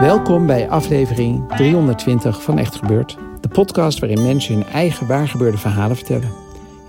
[0.00, 5.96] Welkom bij aflevering 320 van Echt Gebeurd, de podcast waarin mensen hun eigen waargebeurde verhalen
[5.96, 6.32] vertellen.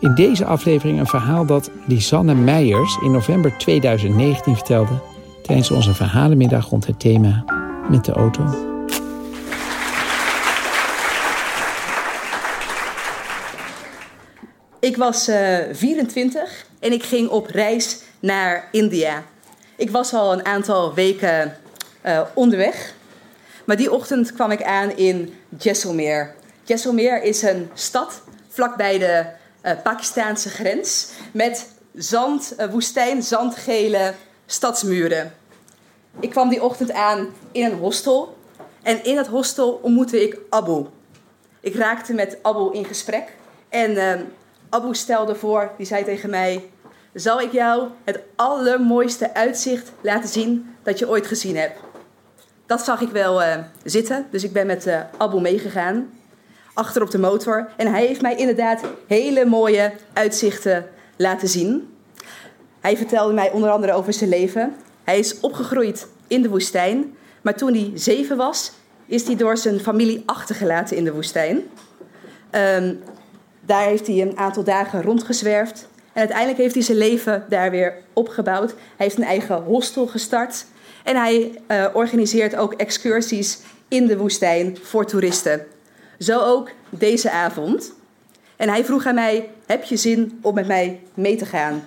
[0.00, 5.00] In deze aflevering een verhaal dat Lisanne Meijers in november 2019 vertelde
[5.42, 7.44] tijdens onze verhalenmiddag rond het thema
[7.90, 8.44] met de auto.
[14.80, 19.22] Ik was uh, 24 en ik ging op reis naar India.
[19.76, 21.56] Ik was al een aantal weken
[22.06, 22.94] uh, onderweg.
[23.66, 26.34] Maar die ochtend kwam ik aan in Jaisalmer.
[26.62, 29.24] Jaisalmer is een stad vlakbij de
[29.62, 34.14] uh, Pakistaanse grens met zand, uh, woestijn, zandgele
[34.46, 35.32] stadsmuren.
[36.20, 38.36] Ik kwam die ochtend aan in een hostel
[38.82, 40.86] en in het hostel ontmoette ik Abu.
[41.60, 43.32] Ik raakte met Abu in gesprek
[43.68, 44.12] en uh,
[44.70, 46.64] Abu stelde voor, die zei tegen mij:
[47.12, 51.85] Zal ik jou het allermooiste uitzicht laten zien dat je ooit gezien hebt?
[52.66, 56.10] Dat zag ik wel uh, zitten, dus ik ben met uh, Abu meegegaan.
[56.74, 57.68] Achter op de motor.
[57.76, 61.94] En hij heeft mij inderdaad hele mooie uitzichten laten zien.
[62.80, 64.74] Hij vertelde mij onder andere over zijn leven.
[65.04, 67.16] Hij is opgegroeid in de woestijn.
[67.42, 68.72] Maar toen hij zeven was,
[69.06, 71.56] is hij door zijn familie achtergelaten in de woestijn.
[72.50, 73.02] Um,
[73.60, 75.88] daar heeft hij een aantal dagen rondgezwerfd.
[76.12, 78.70] En uiteindelijk heeft hij zijn leven daar weer opgebouwd.
[78.70, 80.66] Hij heeft een eigen hostel gestart.
[81.06, 83.58] En hij uh, organiseert ook excursies
[83.88, 85.66] in de woestijn voor toeristen.
[86.18, 87.92] Zo ook deze avond.
[88.56, 91.84] En hij vroeg aan mij: Heb je zin om met mij mee te gaan?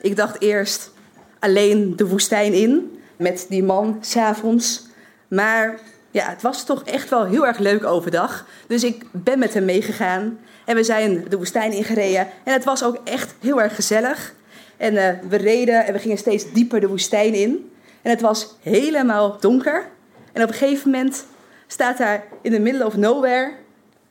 [0.00, 0.90] Ik dacht eerst
[1.38, 4.86] alleen de woestijn in met die man s'avonds.
[5.28, 5.78] Maar
[6.10, 8.46] ja, het was toch echt wel heel erg leuk overdag.
[8.66, 10.38] Dus ik ben met hem meegegaan.
[10.64, 12.28] En we zijn de woestijn ingereden.
[12.44, 14.34] En het was ook echt heel erg gezellig.
[14.76, 17.71] En uh, we reden en we gingen steeds dieper de woestijn in.
[18.02, 19.90] En het was helemaal donker.
[20.32, 21.26] En op een gegeven moment
[21.66, 23.52] staat daar in the middle of nowhere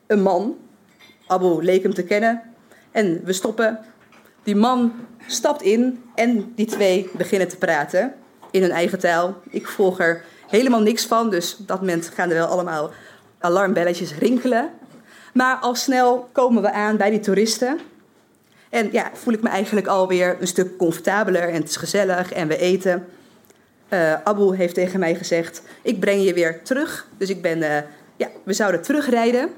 [0.07, 0.57] een man.
[1.27, 2.41] Abu leek hem te kennen.
[2.91, 3.79] En we stoppen.
[4.43, 4.93] Die man
[5.27, 8.13] stapt in en die twee beginnen te praten
[8.51, 9.35] in hun eigen taal.
[9.49, 12.91] Ik volg er helemaal niks van, dus op dat moment gaan er wel allemaal
[13.39, 14.69] alarmbelletjes rinkelen.
[15.33, 17.79] Maar al snel komen we aan bij die toeristen.
[18.69, 22.47] En ja, voel ik me eigenlijk alweer een stuk comfortabeler en het is gezellig en
[22.47, 23.07] we eten.
[23.93, 27.07] Uh, Abu heeft tegen mij gezegd: Ik breng je weer terug.
[27.17, 27.77] Dus ik ben, uh,
[28.15, 29.49] ja, we zouden terugrijden.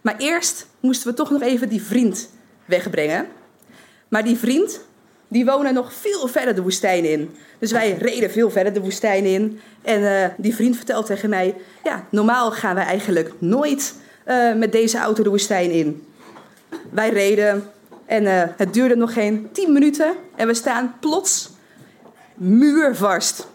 [0.00, 2.28] Maar eerst moesten we toch nog even die vriend
[2.64, 3.26] wegbrengen.
[4.08, 4.80] Maar die vriend,
[5.28, 7.36] die woonde nog veel verder de woestijn in.
[7.58, 9.60] Dus wij reden veel verder de woestijn in.
[9.82, 11.54] En uh, die vriend vertelt tegen mij:
[11.84, 13.94] Ja, normaal gaan wij eigenlijk nooit
[14.56, 16.06] met deze auto de woestijn in.
[16.90, 17.64] Wij reden
[18.06, 20.14] en het duurde nog geen 10 minuten.
[20.36, 21.50] En we staan plots
[22.34, 23.46] muurvast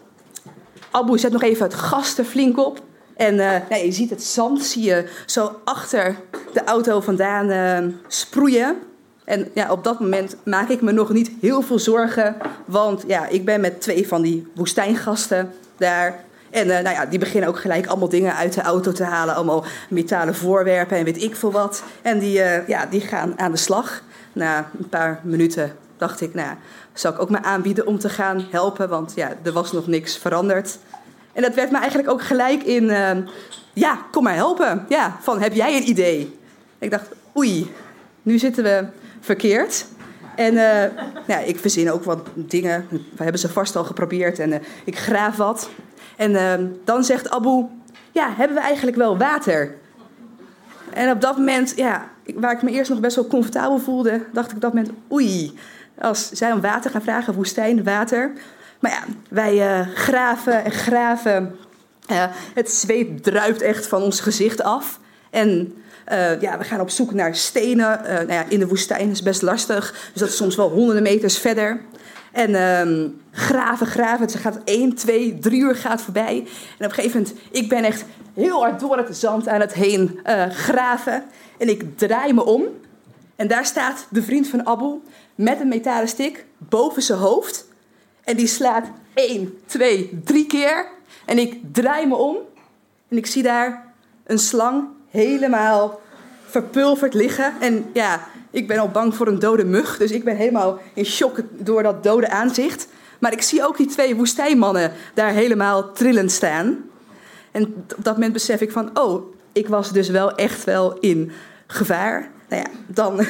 [0.92, 2.80] Abu zet nog even het gas er flink op.
[3.16, 6.16] En uh, nou, je ziet het zand, zie je zo achter
[6.52, 8.76] de auto vandaan uh, sproeien.
[9.24, 12.36] En ja, op dat moment maak ik me nog niet heel veel zorgen.
[12.64, 16.24] Want ja, ik ben met twee van die woestijngasten daar.
[16.50, 19.34] En uh, nou ja, die beginnen ook gelijk allemaal dingen uit de auto te halen.
[19.34, 21.82] Allemaal metalen voorwerpen en weet ik veel wat.
[22.02, 24.02] En die, ja, die gaan aan de slag.
[24.32, 26.56] Na een paar minuten dacht ik, nou,
[26.92, 30.18] zou ik ook me aanbieden om te gaan helpen, want ja, er was nog niks
[30.18, 30.78] veranderd.
[31.32, 33.10] En dat werd me eigenlijk ook gelijk in, uh,
[33.72, 34.86] ja, kom maar helpen.
[34.88, 36.38] Ja, van heb jij een idee?
[36.78, 37.72] Ik dacht, oei,
[38.22, 38.86] nu zitten we
[39.20, 39.86] verkeerd.
[40.36, 40.84] En uh,
[41.26, 42.86] ja, ik verzin ook wat dingen.
[42.90, 45.70] We hebben ze vast al geprobeerd en uh, ik graaf wat.
[46.16, 47.66] En ehm, dan zegt Abu,
[48.12, 49.74] ja, hebben we eigenlijk wel water?
[50.92, 54.48] En op dat moment, ja, waar ik me eerst nog best wel comfortabel voelde, dacht
[54.48, 55.58] ik op dat moment, oei,
[56.02, 58.32] als zij om water gaan vragen, woestijn, water.
[58.80, 61.56] Maar ja, wij uh, graven en graven.
[62.10, 64.98] Uh, het zweet druipt echt van ons gezicht af.
[65.30, 65.74] En
[66.12, 68.00] uh, ja, we gaan op zoek naar stenen.
[68.04, 70.10] Nou ja, in de woestijn is best lastig.
[70.12, 71.80] Dus dat is soms wel honderden meters verder.
[72.32, 74.26] En um, graven, graven.
[74.26, 76.36] Het gaat één, twee, drie uur gaat voorbij.
[76.78, 78.04] En op een gegeven moment, ik ben echt
[78.34, 80.20] heel hard door het zand aan het heen
[80.50, 81.24] graven.
[81.58, 82.64] En ik draai me om.
[83.36, 85.00] En daar staat de vriend van Abu
[85.34, 87.66] met een metalen stick boven zijn hoofd.
[88.24, 90.86] En die slaat één, twee, drie keer.
[91.26, 92.36] En ik draai me om.
[93.08, 93.92] En ik zie daar
[94.24, 96.00] een slang helemaal
[96.46, 97.54] verpulverd liggen.
[97.60, 99.98] En ja, ik ben al bang voor een dode mug.
[99.98, 102.88] Dus ik ben helemaal in shock door dat dode aanzicht.
[103.18, 106.78] Maar ik zie ook die twee woestijnmannen daar helemaal trillend staan.
[107.50, 107.64] En
[107.96, 111.32] op dat moment besef ik van, oh, ik was dus wel echt wel in
[111.66, 112.30] gevaar.
[112.52, 113.20] Nou ja, dan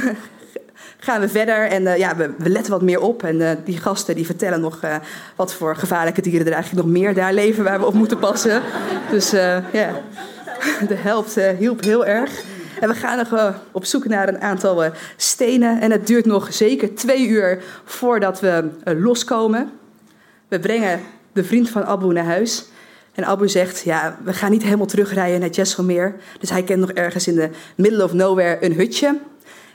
[1.07, 3.23] gaan we verder en uh, ja, we, letten wat meer op.
[3.23, 4.97] En uh, die gasten die vertellen nog uh,
[5.37, 8.63] wat voor gevaarlijke dieren er eigenlijk nog meer daar leven waar we op moeten passen.
[9.11, 9.31] Dus
[9.73, 10.01] ja,
[10.89, 12.43] de helft hielp heel erg.
[12.81, 14.85] En we gaan nog op zoek naar een aantal
[15.17, 15.81] stenen.
[15.81, 19.71] En het duurt nog zeker twee uur voordat we loskomen.
[20.49, 21.01] We brengen
[21.33, 22.65] de vriend van Abu naar huis.
[23.13, 26.17] En Abu zegt, ja, we gaan niet helemaal terugrijden naar Jesselmeer.
[26.41, 29.19] Dus hij kent nog ergens in de middle of nowhere een hutje.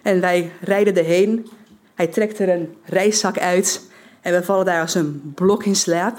[0.01, 1.48] En wij rijden erheen.
[1.95, 3.81] Hij trekt er een reiszak uit.
[4.22, 6.18] En we vallen daar als een blok in slaap.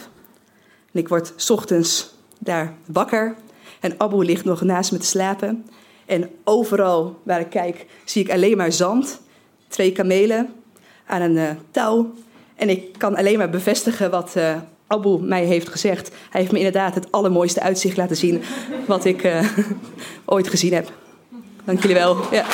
[0.93, 3.35] En ik word ochtends daar wakker.
[3.81, 5.67] En Abu ligt nog naast me te slapen.
[6.07, 9.21] En overal waar ik kijk, zie ik alleen maar zand.
[9.69, 10.55] Twee kamelen
[11.07, 12.15] aan een uh, touw.
[12.55, 14.57] En ik kan alleen maar bevestigen wat uh,
[14.89, 16.11] Abu mij heeft gezegd.
[16.31, 18.43] Hij heeft me inderdaad het allermooiste uitzicht laten zien
[18.87, 19.45] wat ik uh,
[20.25, 20.93] ooit gezien heb.
[21.65, 22.17] Dank jullie wel.
[22.31, 22.45] Ja.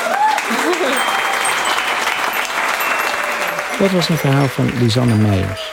[3.78, 5.72] Dat was een verhaal van Lisanne Meijers.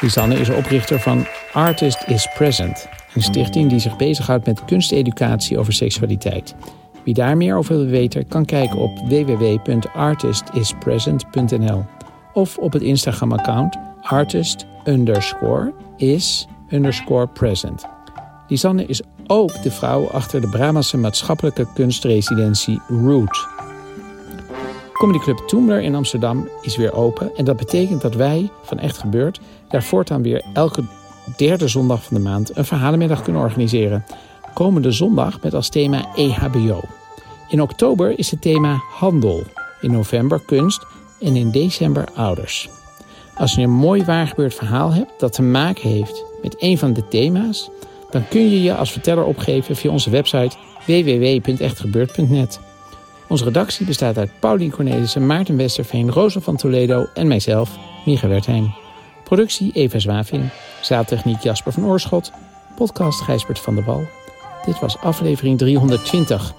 [0.00, 5.72] Lisanne is oprichter van Artist is Present, een stichting die zich bezighoudt met kunsteducatie over
[5.72, 6.54] seksualiteit.
[7.04, 11.84] Wie daar meer over wil weten, kan kijken op www.artistispresent.nl
[12.32, 14.66] of op het Instagram-account artist
[15.98, 17.84] is underscore present.
[18.48, 23.46] Lisanne is ook de vrouw achter de Brabantse maatschappelijke kunstresidentie Root.
[24.92, 27.36] Comedy Club Toemler in Amsterdam is weer open.
[27.36, 30.82] En dat betekent dat wij van Echt Gebeurd daar voortaan weer elke
[31.36, 34.04] derde zondag van de maand een verhalenmiddag kunnen organiseren.
[34.54, 36.80] Komende zondag met als thema EHBO.
[37.48, 39.42] In oktober is het thema handel.
[39.80, 40.86] In november kunst
[41.20, 42.68] en in december ouders.
[43.38, 47.08] Als je een mooi waargebeurd verhaal hebt dat te maken heeft met een van de
[47.08, 47.70] thema's,
[48.10, 50.56] dan kun je je als verteller opgeven via onze website
[50.86, 52.60] www.echtgebeurd.net.
[53.28, 58.74] Onze redactie bestaat uit Paulien Cornelissen, Maarten Westerveen, Rosa van Toledo en mijzelf, Micha Wertheim.
[59.24, 60.50] Productie Eva Zwaving,
[60.80, 62.32] zaaltechniek Jasper van Oorschot,
[62.76, 64.06] podcast Gijsbert van der Wal.
[64.64, 66.52] Dit was aflevering 320.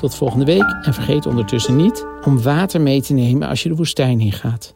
[0.00, 3.74] Tot volgende week en vergeet ondertussen niet om water mee te nemen als je de
[3.74, 4.74] woestijn ingaat.